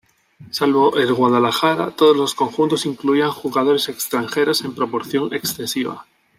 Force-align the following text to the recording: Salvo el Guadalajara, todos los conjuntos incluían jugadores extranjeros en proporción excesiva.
Salvo 0.49 0.97
el 0.97 1.13
Guadalajara, 1.13 1.91
todos 1.91 2.17
los 2.17 2.33
conjuntos 2.33 2.87
incluían 2.87 3.29
jugadores 3.29 3.87
extranjeros 3.87 4.63
en 4.63 4.73
proporción 4.73 5.31
excesiva. 5.31 6.07